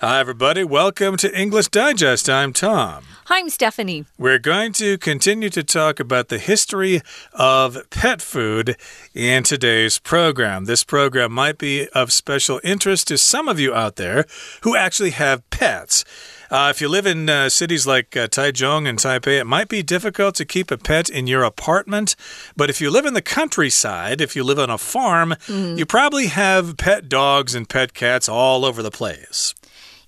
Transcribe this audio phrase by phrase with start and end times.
[0.00, 0.62] Hi, everybody.
[0.62, 2.30] Welcome to English Digest.
[2.30, 3.02] I'm Tom.
[3.24, 4.04] Hi, I'm Stephanie.
[4.16, 8.76] We're going to continue to talk about the history of pet food
[9.12, 10.66] in today's program.
[10.66, 14.24] This program might be of special interest to some of you out there
[14.60, 16.04] who actually have pets.
[16.48, 19.82] Uh, if you live in uh, cities like uh, Taichung and Taipei, it might be
[19.82, 22.14] difficult to keep a pet in your apartment.
[22.56, 25.76] But if you live in the countryside, if you live on a farm, mm.
[25.76, 29.56] you probably have pet dogs and pet cats all over the place.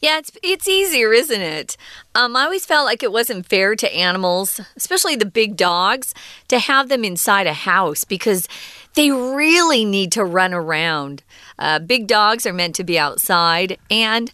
[0.01, 1.77] Yeah, it's it's easier, isn't it?
[2.15, 6.15] Um, I always felt like it wasn't fair to animals, especially the big dogs,
[6.49, 8.49] to have them inside a house because
[8.95, 11.23] they really need to run around.
[11.59, 14.33] Uh, big dogs are meant to be outside and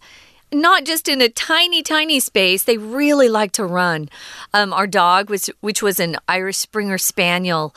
[0.53, 2.63] not just in a tiny, tiny space.
[2.63, 4.09] They really like to run.
[4.53, 7.75] Um, our dog was, which was an Irish Springer Spaniel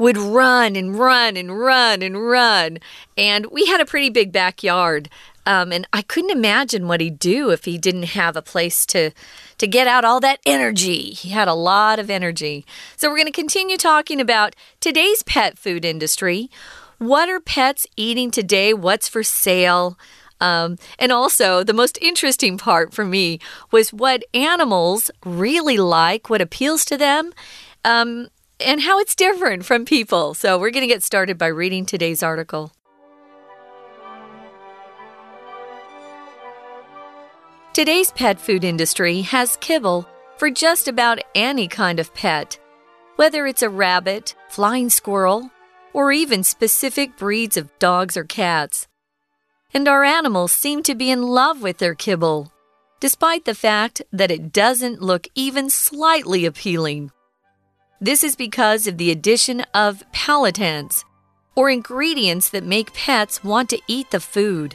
[0.00, 2.78] would run and run and run and run.
[3.18, 5.10] And we had a pretty big backyard.
[5.46, 9.10] Um, and I couldn't imagine what he'd do if he didn't have a place to
[9.58, 11.10] to get out all that energy.
[11.10, 12.64] He had a lot of energy.
[12.96, 16.50] So we're going to continue talking about today's pet food industry.
[16.96, 18.72] What are pets eating today?
[18.72, 19.98] What's for sale?
[20.40, 23.38] Um, and also, the most interesting part for me
[23.70, 27.32] was what animals really like, what appeals to them,
[27.84, 30.32] um, and how it's different from people.
[30.32, 32.72] So, we're going to get started by reading today's article.
[37.72, 40.04] Today's pet food industry has kibble
[40.38, 42.58] for just about any kind of pet,
[43.14, 45.48] whether it's a rabbit, flying squirrel,
[45.92, 48.88] or even specific breeds of dogs or cats.
[49.72, 52.52] And our animals seem to be in love with their kibble,
[52.98, 57.12] despite the fact that it doesn't look even slightly appealing.
[58.00, 61.04] This is because of the addition of palatants,
[61.54, 64.74] or ingredients that make pets want to eat the food.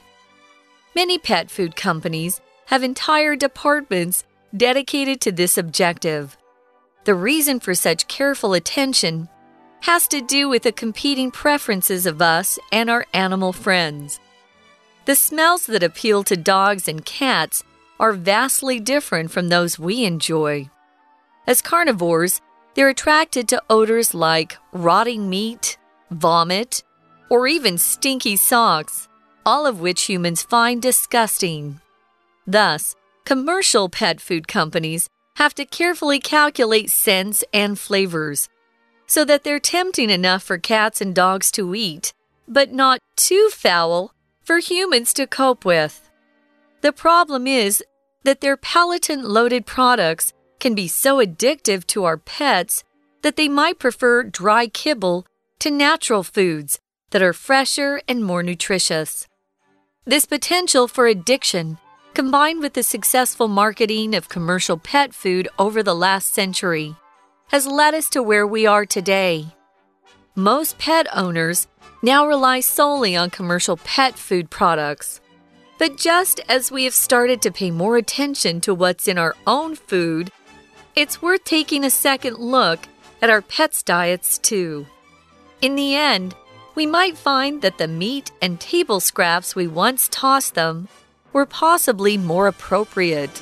[0.96, 4.23] Many pet food companies have entire departments
[4.55, 6.38] dedicated to this objective.
[7.05, 9.30] The reason for such careful attention
[9.81, 14.20] has to do with the competing preferences of us and our animal friends.
[15.05, 17.64] The smells that appeal to dogs and cats
[17.99, 20.70] are vastly different from those we enjoy.
[21.45, 22.42] As carnivores,
[22.73, 25.77] they're attracted to odors like rotting meat,
[26.09, 26.83] vomit,
[27.30, 29.08] or even stinky socks,
[29.45, 31.80] all of which humans find disgusting.
[32.48, 32.95] Thus,
[33.26, 38.50] commercial pet food companies have to carefully calculate scents and flavors
[39.08, 42.14] so that they're tempting enough for cats and dogs to eat,
[42.48, 44.14] but not too foul
[44.44, 46.10] for humans to cope with.
[46.82, 47.84] The problem is
[48.23, 52.84] that their palatant loaded products can be so addictive to our pets
[53.22, 55.26] that they might prefer dry kibble
[55.60, 56.80] to natural foods
[57.11, 59.28] that are fresher and more nutritious.
[60.05, 61.78] This potential for addiction
[62.15, 66.95] combined with the successful marketing of commercial pet food over the last century,
[67.49, 69.45] has led us to where we are today.
[70.33, 71.67] Most pet owners
[72.02, 75.20] now rely solely on commercial pet food products.
[75.77, 79.75] But just as we have started to pay more attention to what's in our own
[79.75, 80.31] food,
[80.95, 82.87] it's worth taking a second look
[83.21, 84.87] at our pets' diets too.
[85.61, 86.33] In the end,
[86.75, 90.87] we might find that the meat and table scraps we once tossed them
[91.36, 93.42] were possibly more appropriate.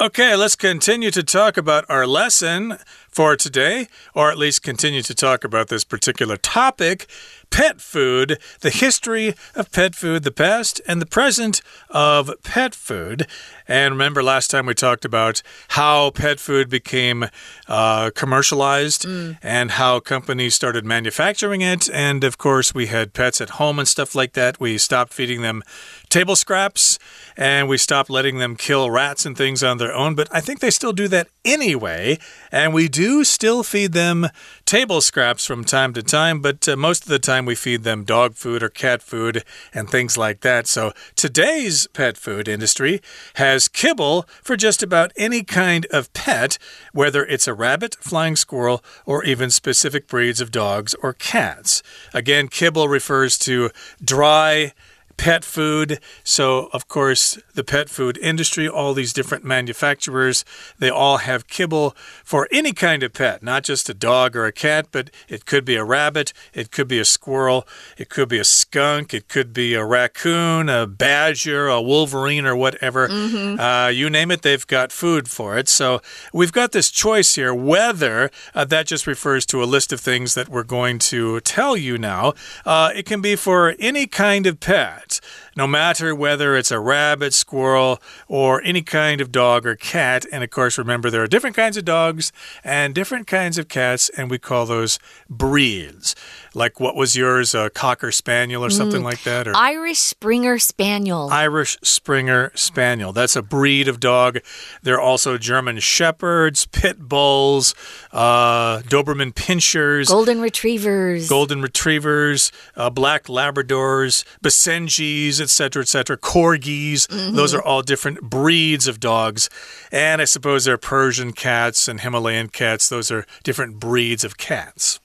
[0.00, 2.78] Okay, let's continue to talk about our lesson
[3.10, 7.06] for today, or at least continue to talk about this particular topic
[7.50, 13.26] pet food, the history of pet food, the past and the present of pet food.
[13.66, 17.26] And remember, last time we talked about how pet food became
[17.66, 19.36] uh, commercialized mm.
[19.42, 21.90] and how companies started manufacturing it.
[21.90, 24.58] And of course, we had pets at home and stuff like that.
[24.58, 25.62] We stopped feeding them
[26.08, 26.98] table scraps
[27.36, 30.14] and we stopped letting them kill rats and things on their own.
[30.14, 32.18] But I think they still do that anyway.
[32.50, 34.28] And we do still feed them
[34.64, 38.04] table scraps from time to time, but uh, most of the time we feed them
[38.04, 40.66] dog food or cat food and things like that.
[40.66, 43.00] So today's pet food industry
[43.34, 46.58] has kibble for just about any kind of pet,
[46.92, 51.82] whether it's a rabbit, flying squirrel, or even specific breeds of dogs or cats.
[52.12, 53.70] Again, kibble refers to
[54.04, 54.72] dry
[55.18, 56.00] pet food.
[56.24, 60.44] So, of course, the pet food industry, all these different manufacturers,
[60.78, 61.94] they all have kibble
[62.24, 65.64] for any kind of pet, not just a dog or a cat, but it could
[65.64, 67.66] be a rabbit, it could be a squirrel,
[67.98, 72.56] it could be a skunk, it could be a raccoon, a badger, a wolverine, or
[72.56, 73.08] whatever.
[73.08, 73.58] Mm -hmm.
[73.58, 75.68] uh, you name it, they've got food for it.
[75.68, 76.00] So,
[76.32, 80.34] we've got this choice here whether uh, that just refers to a list of things
[80.34, 82.34] that we're going to tell you now.
[82.64, 85.07] Uh, it can be for any kind of pet.
[85.08, 85.20] Cat.
[85.56, 90.24] No matter whether it's a rabbit, squirrel, or any kind of dog or cat.
[90.32, 92.32] And of course, remember there are different kinds of dogs
[92.64, 94.98] and different kinds of cats, and we call those
[95.28, 96.14] breeds.
[96.54, 99.46] Like what was yours, a cocker spaniel or something mm, like that?
[99.46, 101.28] Or Irish Springer Spaniel.
[101.30, 103.12] Irish Springer Spaniel.
[103.12, 104.38] That's a breed of dog.
[104.82, 107.74] There are also German Shepherds, Pit Bulls,
[108.12, 117.06] uh, Doberman Pinschers, Golden Retrievers, Golden Retrievers, uh, Black Labradors, Basenjis, etc., etc., Corgis.
[117.08, 117.36] Mm -hmm.
[117.36, 119.48] Those are all different breeds of dogs.
[119.90, 122.88] And I suppose there are Persian cats and Himalayan cats.
[122.88, 125.00] Those are different breeds of cats.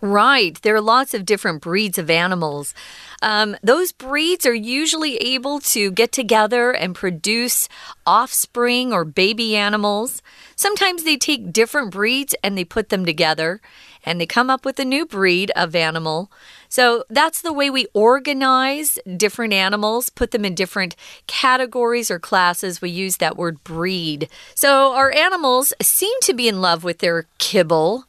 [0.00, 0.60] Right.
[0.60, 2.74] There are lots of different breeds of animals.
[3.22, 7.70] Um, those breeds are usually able to get together and produce
[8.04, 10.20] offspring or baby animals.
[10.56, 13.60] Sometimes they take different breeds and they put them together
[14.04, 16.30] and they come up with a new breed of animal.
[16.68, 20.96] So that's the way we organize different animals, put them in different
[21.26, 22.82] categories or classes.
[22.82, 24.28] We use that word breed.
[24.54, 28.06] So our animals seem to be in love with their kibble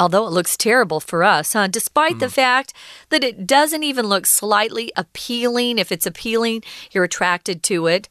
[0.00, 1.68] although it looks terrible for us, huh?
[1.68, 2.20] Despite mm.
[2.20, 2.32] the hmm.
[2.32, 2.72] fact
[3.10, 5.78] that it doesn't even look slightly appealing.
[5.78, 8.08] If it's appealing, you're attracted to it.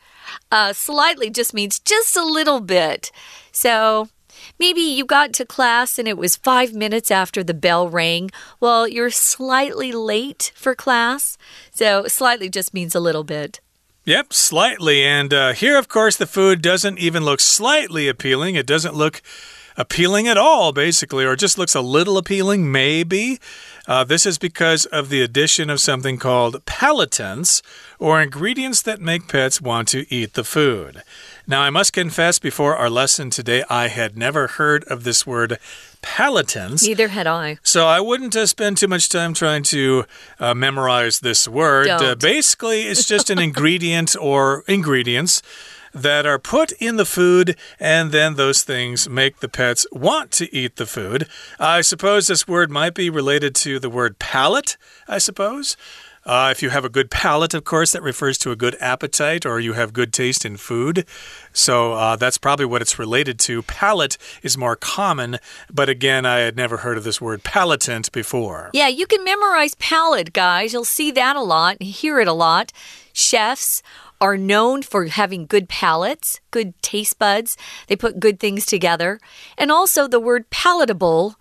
[0.51, 3.11] Uh, slightly just means just a little bit.
[3.51, 4.09] So
[4.59, 8.29] maybe you got to class and it was five minutes after the bell rang.
[8.59, 11.37] Well, you're slightly late for class.
[11.71, 13.59] So slightly just means a little bit.
[14.05, 15.03] Yep, slightly.
[15.03, 18.55] And uh, here, of course, the food doesn't even look slightly appealing.
[18.55, 19.21] It doesn't look
[19.77, 23.39] appealing at all, basically, or just looks a little appealing, maybe.
[23.87, 27.61] Uh, this is because of the addition of something called palatants,
[27.97, 31.01] or ingredients that make pets want to eat the food.
[31.49, 35.57] Now, I must confess, before our lesson today, I had never heard of this word
[36.03, 36.85] palatants.
[36.85, 37.57] Neither had I.
[37.63, 40.05] So I wouldn't uh, spend too much time trying to
[40.39, 41.87] uh, memorize this word.
[41.87, 45.41] Uh, basically, it's just an ingredient or ingredients
[45.91, 50.55] that are put in the food, and then those things make the pets want to
[50.55, 51.27] eat the food.
[51.59, 55.75] I suppose this word might be related to the word palate, I suppose.
[56.25, 59.45] Uh, if you have a good palate, of course, that refers to a good appetite
[59.45, 61.05] or you have good taste in food.
[61.53, 63.61] So uh, that's probably what it's related to.
[63.63, 65.39] Palate is more common,
[65.71, 68.69] but again, I had never heard of this word palatant before.
[68.73, 70.73] Yeah, you can memorize palate, guys.
[70.73, 72.71] You'll see that a lot, hear it a lot.
[73.13, 73.81] Chefs
[74.21, 77.55] are known for having good palates, good taste buds.
[77.87, 79.19] They put good things together.
[79.57, 81.35] And also, the word palatable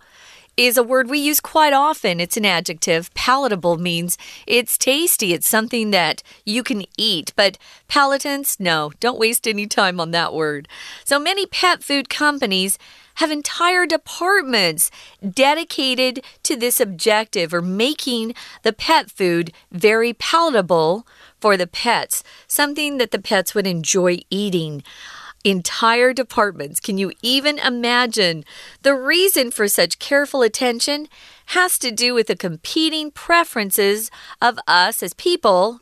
[0.59, 2.19] is a word we use quite often.
[2.19, 3.13] It's an adjective.
[3.13, 7.31] Palatable means it's tasty, it's something that you can eat.
[7.35, 7.57] But
[7.87, 10.67] palatants, no, don't waste any time on that word.
[11.05, 12.77] So many pet food companies
[13.15, 14.91] have entire departments
[15.33, 18.33] dedicated to this objective or making
[18.63, 21.05] the pet food very palatable
[21.39, 24.83] for the pets, something that the pets would enjoy eating
[25.43, 26.79] entire departments.
[26.79, 28.43] Can you even imagine?
[28.81, 31.07] The reason for such careful attention
[31.47, 35.79] has to do with the competing preferences of us as people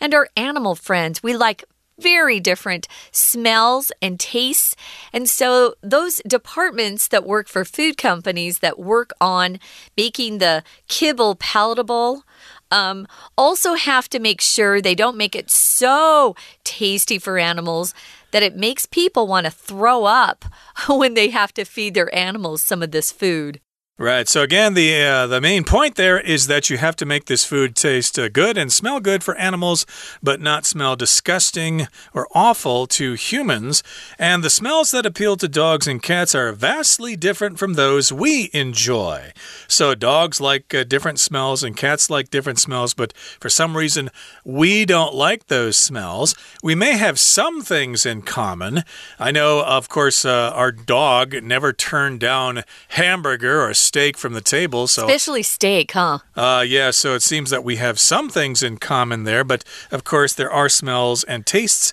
[0.00, 1.22] and our animal friends.
[1.22, 1.64] We like
[1.98, 4.76] very different smells and tastes.
[5.12, 9.58] And so, those departments that work for food companies that work on
[9.96, 12.22] making the kibble palatable
[12.70, 13.06] um,
[13.36, 16.34] also have to make sure they don't make it so
[16.64, 17.94] tasty for animals
[18.30, 20.44] that it makes people want to throw up
[20.88, 23.60] when they have to feed their animals some of this food.
[24.00, 24.28] Right.
[24.28, 27.44] So again, the uh, the main point there is that you have to make this
[27.44, 29.86] food taste uh, good and smell good for animals,
[30.22, 33.82] but not smell disgusting or awful to humans.
[34.16, 38.50] And the smells that appeal to dogs and cats are vastly different from those we
[38.52, 39.32] enjoy.
[39.66, 44.10] So dogs like uh, different smells and cats like different smells, but for some reason
[44.44, 46.36] we don't like those smells.
[46.62, 48.84] We may have some things in common.
[49.18, 54.40] I know, of course, uh, our dog never turned down hamburger or steak from the
[54.40, 54.86] table.
[54.86, 56.18] So especially steak, huh?
[56.36, 56.90] Uh, yeah.
[56.90, 60.50] So it seems that we have some things in common there, but of course there
[60.50, 61.92] are smells and tastes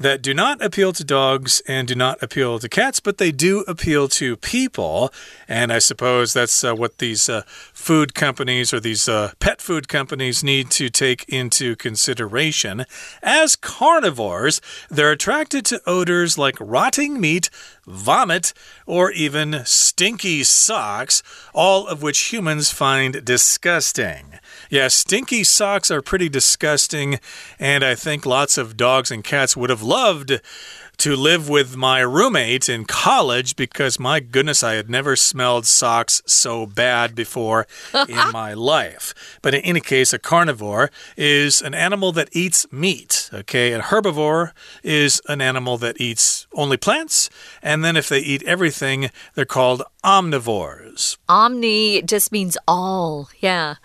[0.00, 3.60] that do not appeal to dogs and do not appeal to cats, but they do
[3.68, 5.12] appeal to people.
[5.46, 9.88] And I suppose that's uh, what these uh, food companies or these uh, pet food
[9.88, 12.86] companies need to take into consideration.
[13.22, 17.50] As carnivores, they're attracted to odors like rotting meat,
[17.86, 18.54] vomit,
[18.86, 24.39] or even stinky socks, all of which humans find disgusting.
[24.70, 27.18] Yeah, stinky socks are pretty disgusting,
[27.58, 30.40] and I think lots of dogs and cats would have loved
[30.98, 36.22] to live with my roommate in college because my goodness, I had never smelled socks
[36.24, 37.66] so bad before
[38.08, 39.12] in my life.
[39.42, 43.72] But in any case, a carnivore is an animal that eats meat, okay?
[43.72, 44.52] A herbivore
[44.84, 47.28] is an animal that eats only plants,
[47.60, 51.16] and then if they eat everything, they're called omnivores.
[51.28, 53.76] Omni just means all, yeah.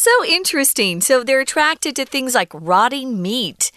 [0.00, 1.02] So interesting.
[1.02, 3.70] So they're attracted to things like rotting meat.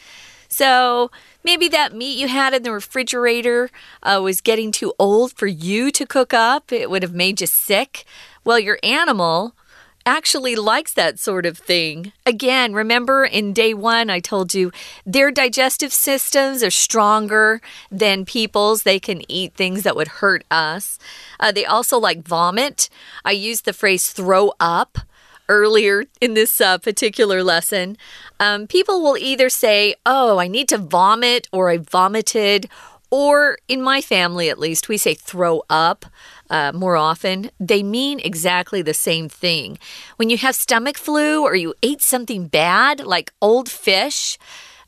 [0.48, 1.12] So
[1.44, 3.70] maybe that meat you had in the refrigerator
[4.02, 6.72] uh, was getting too old for you to cook up.
[6.72, 8.06] It would have made you sick.
[8.46, 9.54] Well, your animal
[10.06, 12.14] actually likes that sort of thing.
[12.26, 14.72] Again, remember in day one, I told you
[15.06, 17.60] their digestive systems are stronger
[17.92, 18.84] than people's.
[18.84, 21.00] They can eat things that would hurt us.
[21.38, 22.90] Uh, they also like vomit.
[23.26, 25.00] I used the phrase throw up
[25.50, 27.98] earlier in this uh, particular lesson,
[28.40, 32.70] um, people will either say, Oh, I need to vomit, or I vomited,
[33.14, 36.06] or in my family at least, we say throw up.
[36.50, 39.78] Uh, more often, they mean exactly the same thing.
[40.18, 44.38] When you have stomach flu or you ate something bad, like old fish,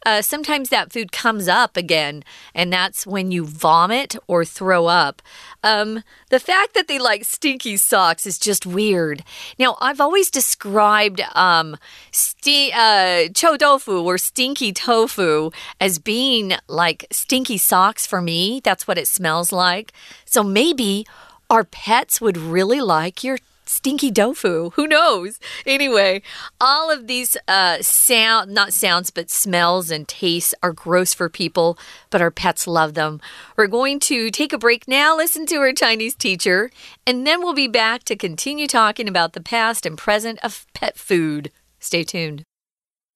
[0.05, 5.21] uh, sometimes that food comes up again, and that's when you vomit or throw up.
[5.63, 9.23] Um, the fact that they like stinky socks is just weird.
[9.57, 11.77] Now, I've always described um,
[12.11, 15.49] sti uh, chou tofu or stinky tofu
[15.81, 18.61] as being like stinky socks for me.
[18.63, 19.91] That's what it smells like.
[20.25, 21.05] So maybe
[21.49, 24.71] our pets would really like your stinky tofu.
[24.71, 25.39] Who knows?
[25.65, 26.21] Anyway,
[26.59, 31.77] all of these uh, sound, not sounds, but smells and tastes are gross for people,
[32.09, 33.21] but our pets love them.
[33.55, 36.71] We're going to take a break now, listen to our Chinese teacher,
[37.05, 40.97] and then we'll be back to continue talking about the past and present of pet
[40.97, 41.51] food.
[41.79, 42.43] Stay tuned.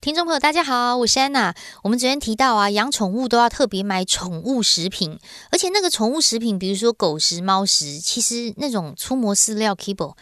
[0.02, 1.54] 听众朋友，大家好，我是安娜。
[1.84, 5.20] 我们昨天提到啊，养宠物都要特别买宠物食品，
[5.52, 10.16] 而且那个宠物食品，比如说狗食、猫食，其实那种粗磨饲料 kibble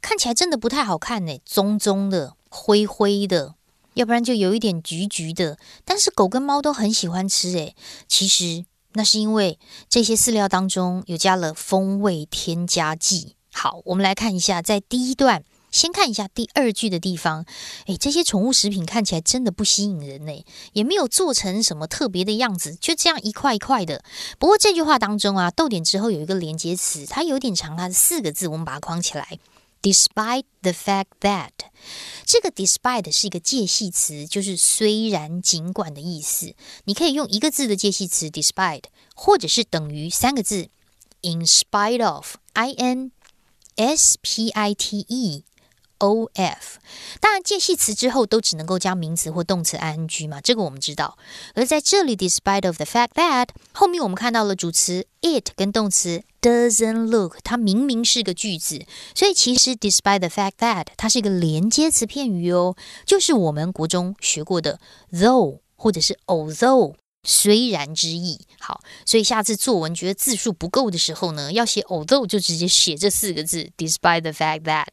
[0.00, 3.54] 看起来真的不太好看呢，棕棕的、灰灰的，
[3.92, 5.58] 要不然就有一点橘橘的。
[5.84, 7.76] 但是狗跟猫都很喜欢吃诶，
[8.08, 9.58] 其实那是因为
[9.90, 13.36] 这些饲料当中有加了风味添加剂。
[13.52, 15.44] 好，我们来看一下，在第一段。
[15.70, 17.44] 先看一下第二句的地方，
[17.86, 24.02] 诶，这些宠物食品看起来真的不吸引人呢，也没有做成什么特别的样子，就这样一块一块的。
[24.38, 29.38] 不过这句话当中啊，逗点之后有一个连接词，它有点长，它是四个字，我们把它框起来。
[29.80, 31.50] Despite the fact that，
[32.26, 36.54] 这个 despite 是一个介系词，就是虽然、尽管的意思。
[36.84, 38.84] 你可以用一个字的介系词 despite，
[39.14, 40.68] 或者是等于三个字
[41.22, 43.12] in spite of，i n
[43.76, 45.44] s p i t e。
[45.98, 46.78] O F，
[47.20, 51.18] 当然介系词之后都只能够加名词或动词 I N G 嘛，这个我们知道。
[51.54, 64.78] 而在这里，despite of the fact that 后面我们看到了主词 it 跟动词 doesn't look，它明明是个句子，所以其实 despite the fact that 它是一个连接词片语哦，就是我们国中学过的
[65.12, 68.40] though 或者是 although 虽然之意。
[68.60, 74.86] 好，所以下次作文觉得字数不够的时候呢，要写 although 就直接写这四个字 despite the fact that。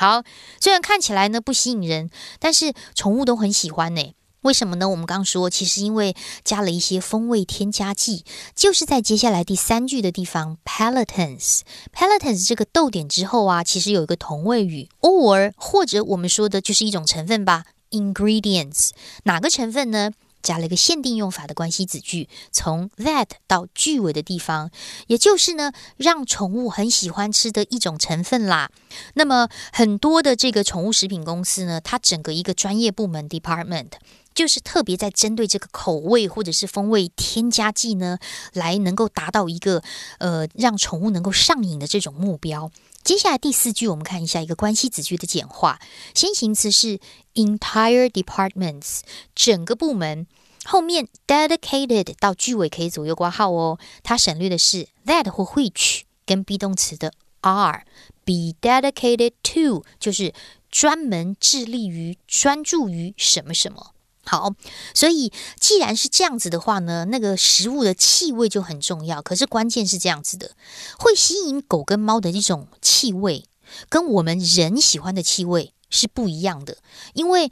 [0.00, 0.24] 好，
[0.58, 4.14] 虽然看起来呢不吸引人，但是宠物都很喜欢呢。
[4.40, 4.88] 为什么呢？
[4.88, 18.92] 我们刚说，其实因为加了一些风味添加剂，就是在接下来第三句的地方，palatants，palatants 这个逗点之后啊，其实有一个同位语，or 或者我们说的就是一种成分吧，ingredients，
[19.24, 20.12] 哪个成分呢？
[20.42, 24.70] 加了一个限定用法的关系子句，从 that 到句尾的地方，
[25.06, 28.70] 也就是呢，让宠物很喜欢吃的一种成分啦。
[29.14, 33.90] 那么很多的这个宠物食品公司呢，它整个一个专业部门 department
[34.32, 38.18] 就是特别在针对这个口味或者是风味添加剂呢，
[38.52, 39.82] 来能够达到一个
[40.18, 42.70] 呃让宠物能够上瘾的这种目标。
[43.02, 45.80] 接下来第四句，我们看一下一个关系子句的简化。
[46.14, 47.00] 先行词是
[47.34, 49.00] entire departments，
[49.34, 50.26] 整个部门。
[50.64, 53.78] 后面 dedicated 到句尾可以左右挂号哦。
[54.02, 57.84] 它省略的是 that 或 which 跟 be 动词的 are。
[58.26, 60.32] be dedicated to 就是
[60.70, 63.94] 专门致力于、专注于什么什么。
[64.30, 64.54] 好，
[64.94, 69.20] 所以既然是这样子的话呢，那个食物的气味就很重要。
[69.20, 70.52] 可是关键是这样子的，
[71.00, 73.44] 会吸引狗跟猫的一种气味，
[73.88, 76.76] 跟我们人喜欢的气味是不一样的。
[77.14, 77.50] 因为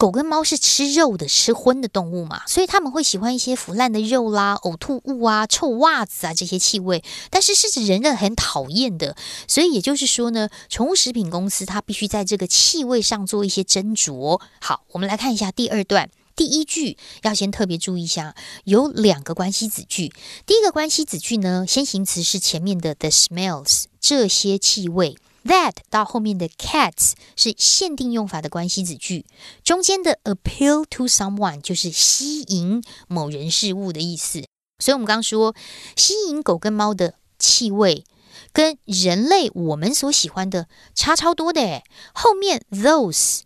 [0.00, 7.04] 狗跟猫是吃肉的、吃荤的动物嘛，所以他们会喜欢一些腐烂的肉啦、呕吐物啊、臭袜子啊这些气味。
[7.28, 9.14] 但是是指人类很讨厌的，
[9.46, 14.40] 所以也就是说呢，宠物食品公司它必须在这个气味上做一些斟酌。
[14.62, 16.08] 好，我们来看一下第二段。
[16.34, 20.10] 第一句要先特别注意一下，有两个关系子句。
[20.46, 29.24] 第一个关系子句呢，先行词是前面的 the smells 这些气味，that 到后面的 cats 是限定用法的关系子句，
[29.64, 34.44] 中间的 appeal to someone 就是吸引某人事物的意思。
[34.78, 35.54] 所以，我们刚说
[35.96, 38.04] 吸引狗跟猫的气味，
[38.52, 43.40] 跟人类我们所喜欢的差超多的诶后面 those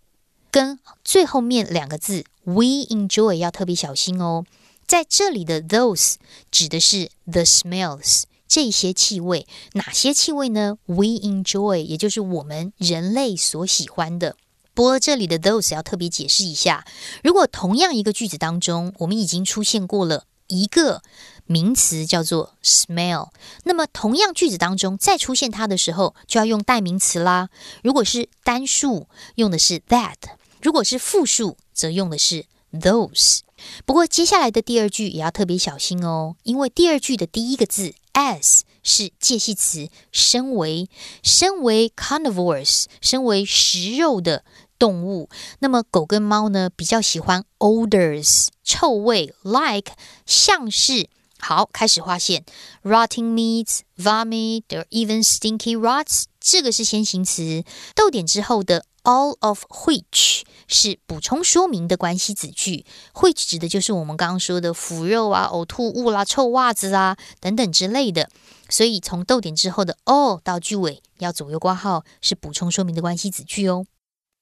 [0.51, 2.25] 跟最后面两个字。
[2.45, 4.45] We enjoy 要特别小心哦，
[4.87, 6.17] 在这里的 those
[6.51, 14.37] 指的是 the smells 这些气味，哪些气味呢？We enjoy 也就是我们人类所喜欢的。
[14.75, 16.85] 不过这里的 those 要特别解释一下，
[17.23, 21.03] 如果同样一个句子当中，我们已经出现过了一个
[21.47, 23.31] 名词叫做 smell，
[23.63, 27.51] 那么同样句子当中再出现它的时候，就要用代名词啦。
[27.83, 30.17] 如果是单数，用的是 that。
[30.61, 33.41] 如果是复数，则用的是 those。
[33.87, 40.89] 不过接下来的第二句也要特别小心哦，因为第二句的第一个字 as 是介系词，身为
[41.23, 44.45] 身为 carnivores，身为食肉的
[44.79, 45.29] 动物，
[45.59, 49.93] 那么狗跟猫呢比较喜欢 odors 臭味，like
[50.25, 51.11] 像是。
[51.41, 52.43] 好，开始划线
[52.83, 68.29] ，rotting meats, vomit, or even stinky rots，这个是先行词，逗点之后的 all of which 是补充说明的关系子句会指的就是我们刚刚说的腐肉啊、呕吐物啦、臭袜子啊等等之类的。
[68.69, 73.87] 所以从逗点之后的 all 到句尾要左右挂号，是补充说明的关系子句哦。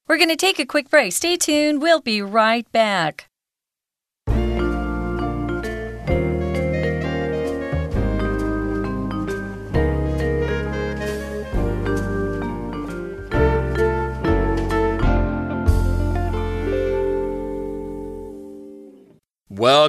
[0.07, 1.11] We're going to take a quick break.
[1.11, 1.79] Stay tuned.
[1.79, 3.25] We'll be right back.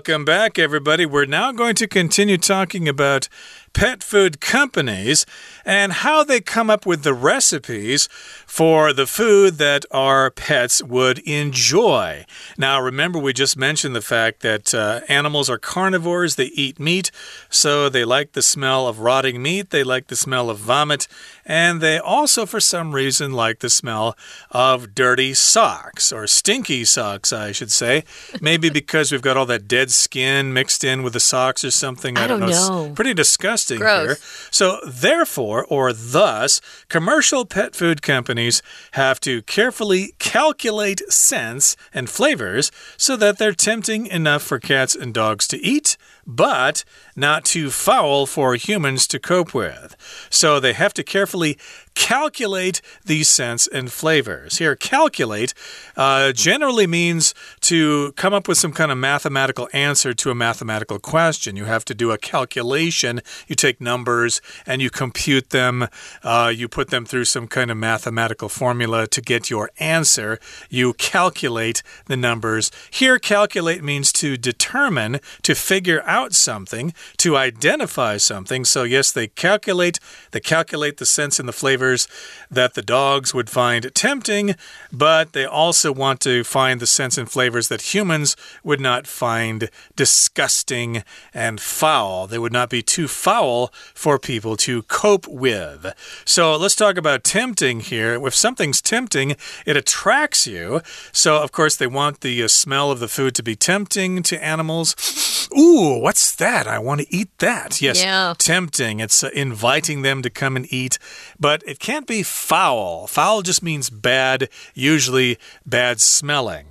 [0.06, 1.06] Welcome back, everybody.
[1.06, 3.30] We're now going to continue talking about
[3.72, 5.26] pet food companies
[5.64, 8.06] and how they come up with the recipes
[8.46, 12.24] for the food that our pets would enjoy.
[12.56, 17.10] Now, remember, we just mentioned the fact that uh, animals are carnivores, they eat meat,
[17.50, 21.08] so they like the smell of rotting meat, they like the smell of vomit,
[21.44, 24.16] and they also, for some reason, like the smell
[24.50, 28.04] of dirty socks or stinky socks, I should say.
[28.40, 32.18] Maybe because we've got all that dead skin mixed in with the socks or something.
[32.18, 32.46] I, I don't, know.
[32.48, 32.84] know.
[32.86, 34.06] It's pretty disgusting Gross.
[34.06, 34.16] here.
[34.50, 42.70] So, therefore, or thus, commercial pet food companies have to carefully calculate scents and flavors
[42.96, 46.84] so that they're tempting enough for cats and dogs to eat but
[47.16, 49.96] not too foul for humans to cope with.
[50.30, 51.58] So they have to carefully
[51.94, 54.58] calculate these scents and flavors.
[54.58, 55.54] Here, calculate
[55.96, 60.98] uh, generally means to come up with some kind of mathematical answer to a mathematical
[60.98, 61.56] question.
[61.56, 63.20] You have to do a calculation.
[63.46, 65.88] You take numbers and you compute them.
[66.22, 70.38] Uh, you put them through some kind of mathematical formula to get your answer.
[70.68, 72.70] You calculate the numbers.
[72.90, 78.64] Here, calculate means to determine, to figure out something to identify something.
[78.64, 79.98] So, yes, they calculate,
[80.32, 81.52] they calculate the scents and the
[81.84, 82.08] flavors
[82.50, 84.54] that the dogs would find tempting,
[84.92, 89.68] but they also want to find the scents and flavors that humans would not find
[89.96, 91.02] disgusting
[91.34, 92.26] and foul.
[92.26, 95.92] They would not be too foul for people to cope with.
[96.24, 98.14] So, let's talk about tempting here.
[98.26, 100.80] If something's tempting, it attracts you.
[101.12, 104.42] So, of course, they want the uh, smell of the food to be tempting to
[104.42, 105.43] animals.
[105.52, 106.66] Ooh, what's that?
[106.66, 107.80] I want to eat that.
[107.80, 108.34] Yes, yeah.
[108.38, 109.00] tempting.
[109.00, 110.98] It's uh, inviting them to come and eat,
[111.38, 113.06] but it can't be foul.
[113.06, 116.66] Foul just means bad, usually bad smelling.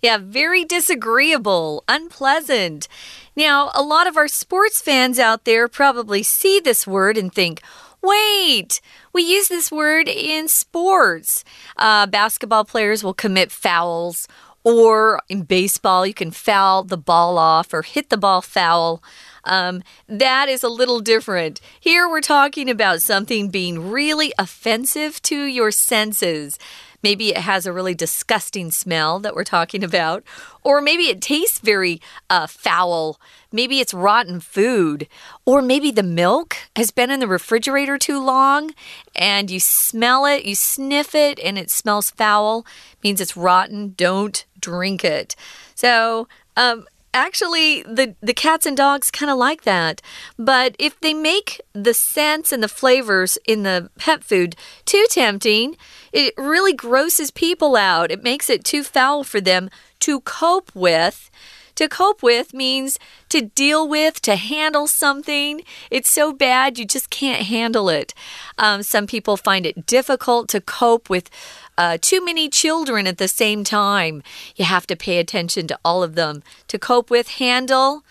[0.00, 2.88] Yeah, very disagreeable, unpleasant.
[3.36, 7.62] Now, a lot of our sports fans out there probably see this word and think,
[8.02, 8.80] Wait,
[9.12, 11.44] we use this word in sports.
[11.76, 14.26] Uh, basketball players will commit fouls
[14.64, 19.02] or in baseball, you can foul the ball off or hit the ball foul.
[19.44, 21.60] Um, that is a little different.
[21.80, 26.58] Here we're talking about something being really offensive to your senses.
[27.02, 30.22] Maybe it has a really disgusting smell that we're talking about.
[30.62, 33.20] Or maybe it tastes very uh, foul.
[33.50, 35.08] Maybe it's rotten food.
[35.44, 38.72] Or maybe the milk has been in the refrigerator too long
[39.14, 42.64] and you smell it, you sniff it, and it smells foul.
[43.02, 43.94] means it's rotten.
[43.96, 45.34] Don't drink it.
[45.74, 50.00] So, um, actually the the cats and dogs kind of like that
[50.38, 55.76] but if they make the scents and the flavors in the pet food too tempting
[56.12, 59.68] it really grosses people out it makes it too foul for them
[60.00, 61.30] to cope with
[61.74, 62.98] to cope with means
[63.28, 65.62] to deal with, to handle something.
[65.90, 68.14] It's so bad you just can't handle it.
[68.58, 71.30] Um, some people find it difficult to cope with
[71.78, 74.22] uh, too many children at the same time.
[74.56, 78.04] You have to pay attention to all of them to cope with, handle,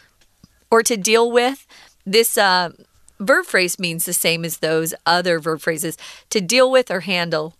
[0.69, 1.67] or to deal with.
[2.05, 2.71] This uh,
[3.19, 5.97] verb phrase means the same as those other verb phrases
[6.29, 7.55] to deal with or handle.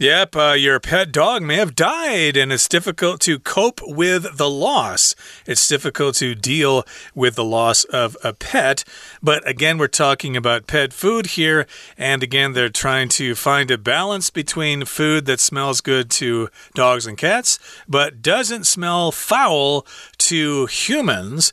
[0.00, 4.48] Yep, uh, your pet dog may have died, and it's difficult to cope with the
[4.48, 5.16] loss.
[5.44, 6.84] It's difficult to deal
[7.16, 8.84] with the loss of a pet.
[9.20, 13.76] But again, we're talking about pet food here, and again, they're trying to find a
[13.76, 17.58] balance between food that smells good to dogs and cats,
[17.88, 19.84] but doesn't smell foul
[20.18, 21.52] to humans.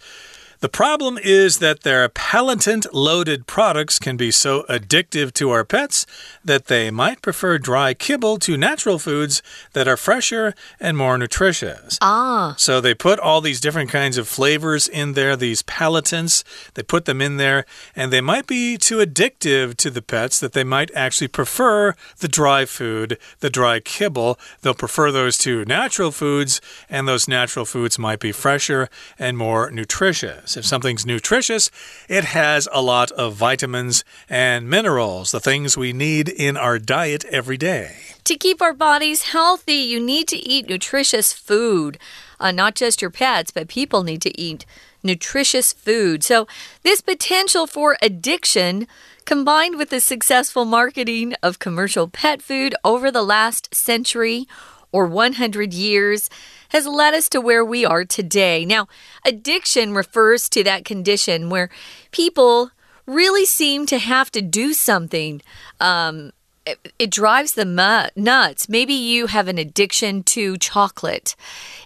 [0.59, 6.05] The problem is that their palatant loaded products can be so addictive to our pets
[6.43, 9.41] that they might prefer dry kibble to natural foods
[9.73, 11.97] that are fresher and more nutritious.
[12.01, 12.55] Ah.
[12.57, 17.05] So they put all these different kinds of flavors in there, these palatants, they put
[17.05, 17.65] them in there,
[17.95, 22.27] and they might be too addictive to the pets that they might actually prefer the
[22.27, 24.39] dry food, the dry kibble.
[24.61, 28.89] They'll prefer those to natural foods, and those natural foods might be fresher
[29.19, 30.54] and more nutritious.
[30.57, 31.69] If something's nutritious,
[32.07, 37.25] it has a lot of vitamins and minerals, the things we need in our diet
[37.25, 37.97] every day.
[38.25, 41.97] To keep our bodies healthy, you need to eat nutritious food.
[42.39, 44.65] Uh, not just your pets, but people need to eat
[45.03, 46.23] nutritious food.
[46.23, 46.47] So,
[46.83, 48.87] this potential for addiction
[49.25, 54.47] combined with the successful marketing of commercial pet food over the last century
[54.91, 56.29] or 100 years
[56.69, 58.65] has led us to where we are today.
[58.65, 58.88] Now,
[59.25, 61.69] addiction refers to that condition where
[62.12, 62.71] people
[63.06, 65.41] really seem to have to do something.
[65.80, 66.32] Um,
[66.65, 68.67] it, it, drives them nuts.
[68.67, 71.36] Maybe you have an addiction to chocolate.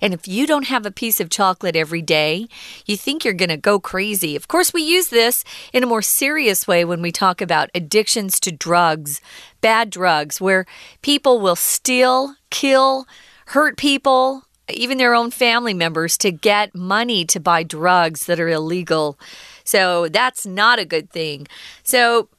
[0.02, 2.48] And if you don't have a piece of chocolate every day,
[2.86, 4.38] you think you're going to go crazy.
[4.38, 8.40] Of course, we use this in a more serious way when we talk about addictions
[8.40, 9.20] to drugs,
[9.60, 10.66] bad drugs, where
[11.02, 13.06] people will steal, kill,
[13.48, 18.50] hurt people, even their own family members, to get money to buy drugs that are
[18.50, 19.20] illegal.
[19.64, 21.48] So that's not a good thing.
[21.84, 22.30] So,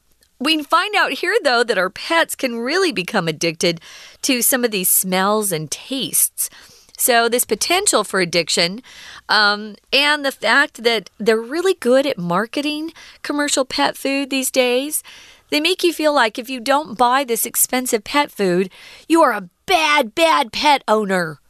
[0.42, 3.78] we find out here, though, that our pets can really become addicted
[4.22, 6.48] to some of these smells and tastes.
[6.96, 8.82] So, this potential for addiction,
[9.28, 15.02] um, and the fact that they're really good at marketing commercial pet food these days,
[15.50, 18.70] they make you feel like if you don't buy this expensive pet food,
[19.08, 21.40] you are a bad, bad pet owner.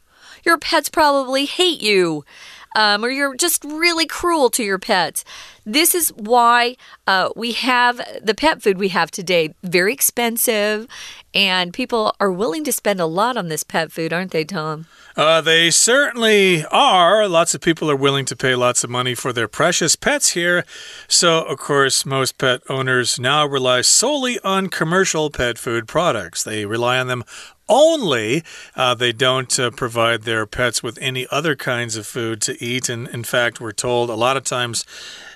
[0.45, 2.25] Your pets probably hate you
[2.75, 5.25] um, or you're just really cruel to your pets.
[5.67, 6.77] This is why
[7.07, 10.87] uh, we have the pet food we have today very expensive,
[11.35, 14.87] and people are willing to spend a lot on this pet food, aren't they, Tom?
[15.17, 17.29] Uh, they certainly are.
[17.29, 20.65] Lots of people are willing to pay lots of money for their precious pets here.
[21.09, 26.43] So, of course, most pet owners now rely solely on commercial pet food products.
[26.43, 27.25] They rely on them
[27.71, 28.43] only.
[28.77, 32.91] Uh, they don't uh, provide their pets with any other kinds of food to eat.
[32.91, 34.85] And in fact, we're told a lot of times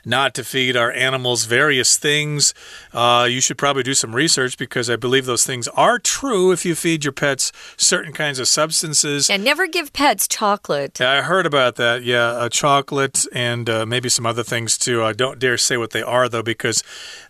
[0.04, 2.52] not to feed our animals various things.
[2.92, 6.64] Uh, you should probably do some research because I believe those things are true if
[6.64, 9.30] you feed your pets certain kinds of substances.
[9.30, 11.00] And never give pets chocolate.
[11.00, 12.02] I heard about that.
[12.02, 15.02] Yeah, uh, chocolate and uh, maybe some other things too.
[15.02, 16.82] I don't dare say what they are though because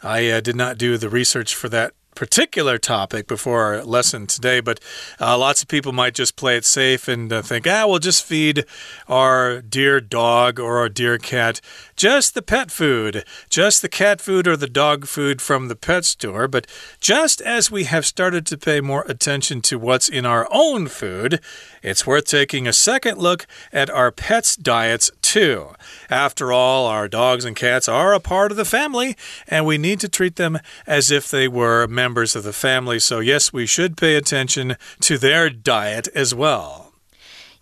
[0.03, 4.61] I uh, did not do the research for that particular topic before our lesson today,
[4.61, 4.81] but
[5.21, 8.25] uh, lots of people might just play it safe and uh, think, ah, we'll just
[8.25, 8.65] feed
[9.09, 11.61] our dear dog or our dear cat
[11.97, 16.05] just the pet food, just the cat food or the dog food from the pet
[16.05, 16.49] store.
[16.49, 16.67] But
[17.01, 21.41] just as we have started to pay more attention to what's in our own food,
[21.83, 25.69] it's worth taking a second look at our pets' diets too.
[26.11, 30.01] After all, our dogs and cats are a part of the family, and we need
[30.01, 32.99] to treat them as if they were members of the family.
[32.99, 36.93] So, yes, we should pay attention to their diet as well.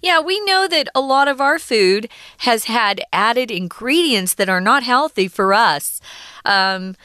[0.01, 4.61] Yeah, we know that a lot of our food has had added ingredients that are
[4.61, 6.01] not healthy for us.
[6.45, 6.97] Um,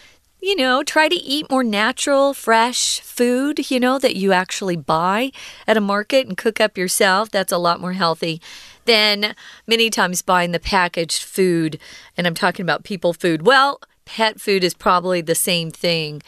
[0.42, 5.32] you know, try to eat more natural, fresh food, you know, that you actually buy
[5.68, 7.30] at a market and cook up yourself.
[7.30, 8.42] That's a lot more healthy
[8.86, 9.36] than
[9.68, 11.80] many times buying the packaged food.
[12.16, 13.46] And I'm talking about people food.
[13.46, 16.22] Well, pet food is probably the same thing.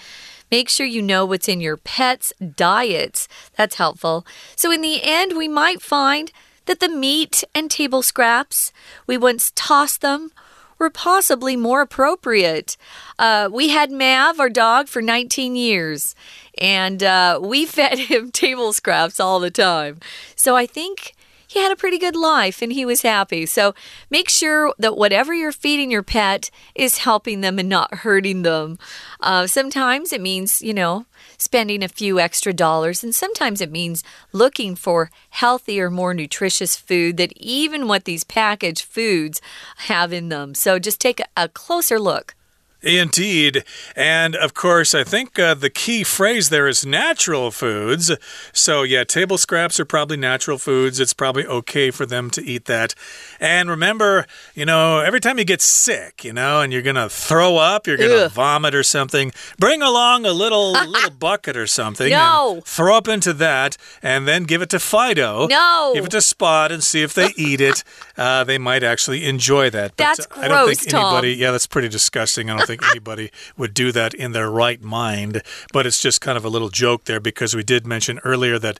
[0.51, 3.27] Make sure you know what's in your pet's diets.
[3.55, 4.25] That's helpful.
[4.55, 6.31] So, in the end, we might find
[6.65, 8.71] that the meat and table scraps,
[9.07, 10.31] we once tossed them
[10.79, 12.77] were possibly more appropriate.
[13.19, 16.15] Uh, we had Mav, our dog, for 19 years,
[16.57, 19.99] and uh, we fed him table scraps all the time.
[20.35, 21.15] So I think
[21.49, 23.47] he had a pretty good life and he was happy.
[23.47, 23.73] So
[24.11, 28.77] make sure that whatever you're feeding your pet is helping them and not hurting them.
[29.19, 31.07] Uh, sometimes it means, you know,
[31.39, 37.17] spending a few extra dollars, and sometimes it means looking for healthier, more nutritious food
[37.17, 39.41] that even what these packaged foods
[39.77, 40.53] have in them.
[40.53, 42.35] So just take a closer look.
[42.81, 43.63] Indeed.
[43.95, 48.11] And of course, I think uh, the key phrase there is natural foods.
[48.53, 50.99] So, yeah, table scraps are probably natural foods.
[50.99, 52.95] It's probably okay for them to eat that.
[53.39, 57.09] And remember, you know, every time you get sick, you know, and you're going to
[57.09, 61.67] throw up, you're going to vomit or something, bring along a little little bucket or
[61.67, 62.09] something.
[62.09, 62.61] No.
[62.65, 65.47] throw up into that and then give it to Fido.
[65.47, 65.91] No.
[65.93, 67.83] Give it to Spot and see if they eat it.
[68.17, 69.97] Uh, they might actually enjoy that.
[69.97, 71.05] But That's I don't think gross, Tom.
[71.05, 72.49] anybody, yeah, that's pretty disgusting.
[72.49, 75.41] I don't think anybody would do that in their right mind.
[75.73, 78.79] But it's just kind of a little joke there because we did mention earlier that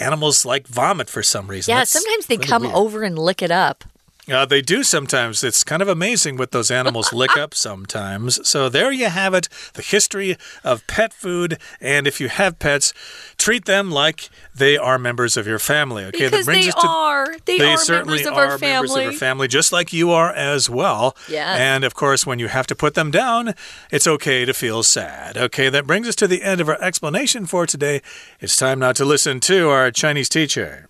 [0.00, 1.72] animals like vomit for some reason.
[1.72, 2.74] Yeah, That's sometimes they really come weird.
[2.74, 3.84] over and lick it up.
[4.30, 5.42] Uh, they do sometimes.
[5.42, 8.46] It's kind of amazing what those animals lick up sometimes.
[8.46, 11.58] So there you have it the history of pet food.
[11.80, 12.92] And if you have pets,
[13.38, 16.04] treat them like they are members of your family.
[16.06, 17.36] Okay, Because they to are.
[17.44, 19.06] They, they are certainly members of are our members of family.
[19.06, 21.16] our family, just like you are as well.
[21.28, 21.58] Yes.
[21.58, 23.54] And of course, when you have to put them down,
[23.90, 25.36] it's okay to feel sad.
[25.36, 28.02] Okay, that brings us to the end of our explanation for today.
[28.40, 30.87] It's time now to listen to our Chinese teacher.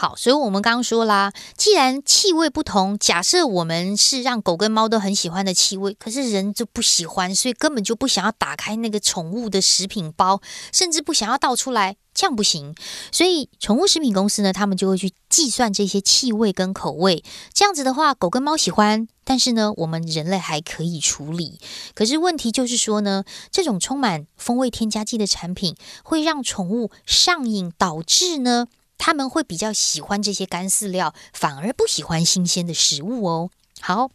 [0.00, 10.40] 好，所以我们刚刚说啦，既然气味不同，假设我们是让狗跟猫都很喜欢的气味，可是人就不喜欢，所以根本就不想要打开那个宠物的食品包，
[10.72, 12.74] 甚至不想要倒出来，这样不行。
[13.12, 21.60] 所以宠物食品公司呢，他们就会去计算这些气味跟口味，这样子的话，狗跟猫喜欢，但是呢，我们人类还可以处理。
[21.94, 28.66] 可是问题就是说呢，这种充满风味添加剂的产品会让宠物上瘾，导致呢。
[29.00, 33.50] 他们会比较喜欢这些干饲料，反而不喜欢新鲜的食物哦。
[33.80, 34.10] 好。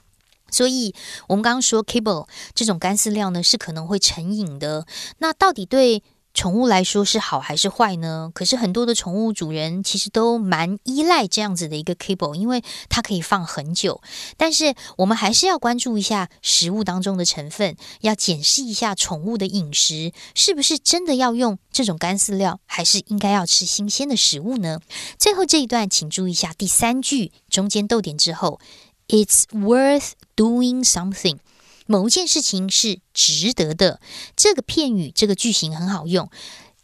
[0.51, 0.93] 所以，
[1.27, 4.85] 我们刚刚说 kibble 这种干饲料呢，是可能会成瘾的。
[5.17, 6.01] 那到底对
[6.35, 8.29] 宠物来说是好还是坏呢？
[8.35, 14.01] 可是很多的宠物主人其实都蛮依赖这样子的一个 kibble，因为它可以放很久。
[14.35, 24.81] 但是我们还是要关注一下食物当中的成分，要检视一下宠物的饮食是不是真的要用这种干饲料，还是应该要吃新鲜的食物呢？
[25.17, 28.59] 最后这一段，请注意一下第三句中间逗点之后
[29.07, 31.37] ，It's worth doing something。
[31.85, 33.99] 某一件事情是值得的，
[34.35, 36.29] 这个片语这个句型很好用。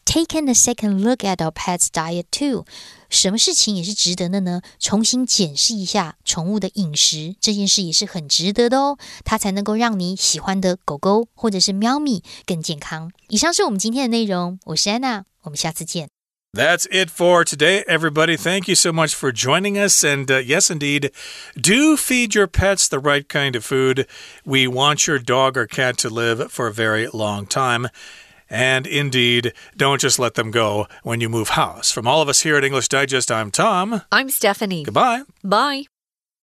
[0.04, 2.66] Taking a second look at our pet's diet too，
[3.10, 4.62] 什么事情也是值得的呢？
[4.80, 13.12] 重新检视一下宠物的饮食，这件事也是很值得的哦，它才能够让你喜欢的狗狗或者是喵咪更健康。
[13.30, 16.10] 以上是我们今天的内容，我是安娜，我们下次见。
[16.54, 18.36] That's it for today, everybody.
[18.36, 20.04] Thank you so much for joining us.
[20.04, 21.12] And uh, yes, indeed,
[21.56, 24.06] do feed your pets the right kind of food.
[24.44, 27.88] We want your dog or cat to live for a very long time.
[28.50, 31.90] And indeed, don't just let them go when you move house.
[31.90, 34.02] From all of us here at English Digest, I'm Tom.
[34.12, 34.84] I'm Stephanie.
[34.84, 35.24] Goodbye.
[35.42, 35.86] Bye.